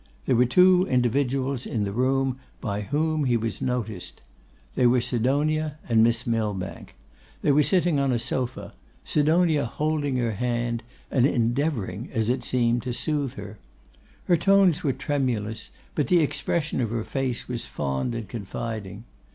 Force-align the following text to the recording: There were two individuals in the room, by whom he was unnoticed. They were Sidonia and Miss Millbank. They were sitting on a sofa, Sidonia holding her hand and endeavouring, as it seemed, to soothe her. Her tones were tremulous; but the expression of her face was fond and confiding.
There 0.25 0.35
were 0.35 0.47
two 0.47 0.87
individuals 0.89 1.67
in 1.67 1.83
the 1.83 1.91
room, 1.91 2.39
by 2.59 2.81
whom 2.81 3.25
he 3.25 3.37
was 3.37 3.61
unnoticed. 3.61 4.19
They 4.73 4.87
were 4.87 4.99
Sidonia 4.99 5.77
and 5.87 6.03
Miss 6.03 6.25
Millbank. 6.25 6.95
They 7.43 7.51
were 7.51 7.61
sitting 7.61 7.99
on 7.99 8.11
a 8.11 8.17
sofa, 8.17 8.73
Sidonia 9.03 9.65
holding 9.65 10.15
her 10.15 10.31
hand 10.31 10.81
and 11.11 11.27
endeavouring, 11.27 12.09
as 12.13 12.29
it 12.29 12.43
seemed, 12.43 12.81
to 12.81 12.93
soothe 12.95 13.35
her. 13.35 13.59
Her 14.25 14.37
tones 14.37 14.83
were 14.83 14.91
tremulous; 14.93 15.69
but 15.93 16.07
the 16.07 16.17
expression 16.17 16.81
of 16.81 16.89
her 16.89 17.03
face 17.03 17.47
was 17.47 17.67
fond 17.67 18.15
and 18.15 18.27
confiding. 18.27 19.03